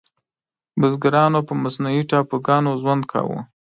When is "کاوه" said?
3.11-3.39